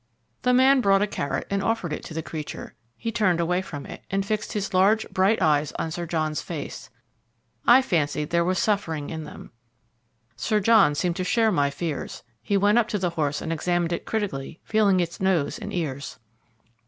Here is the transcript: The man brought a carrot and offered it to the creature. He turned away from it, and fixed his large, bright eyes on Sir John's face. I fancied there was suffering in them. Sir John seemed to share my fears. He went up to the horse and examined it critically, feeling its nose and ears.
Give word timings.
The 0.41 0.51
man 0.51 0.81
brought 0.81 1.03
a 1.03 1.05
carrot 1.05 1.45
and 1.51 1.61
offered 1.61 1.93
it 1.93 2.03
to 2.05 2.15
the 2.15 2.23
creature. 2.23 2.73
He 2.97 3.11
turned 3.11 3.39
away 3.39 3.61
from 3.61 3.85
it, 3.85 4.01
and 4.09 4.25
fixed 4.25 4.53
his 4.53 4.73
large, 4.73 5.07
bright 5.11 5.39
eyes 5.43 5.73
on 5.73 5.91
Sir 5.91 6.07
John's 6.07 6.41
face. 6.41 6.89
I 7.67 7.83
fancied 7.83 8.31
there 8.31 8.43
was 8.43 8.57
suffering 8.57 9.11
in 9.11 9.25
them. 9.25 9.51
Sir 10.35 10.59
John 10.59 10.95
seemed 10.95 11.17
to 11.17 11.23
share 11.23 11.51
my 11.51 11.69
fears. 11.69 12.23
He 12.41 12.57
went 12.57 12.79
up 12.79 12.87
to 12.87 12.97
the 12.97 13.11
horse 13.11 13.43
and 13.43 13.53
examined 13.53 13.93
it 13.93 14.05
critically, 14.07 14.59
feeling 14.63 14.99
its 14.99 15.19
nose 15.21 15.59
and 15.59 15.71
ears. 15.71 16.17